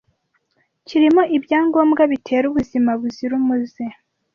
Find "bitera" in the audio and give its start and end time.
2.11-2.45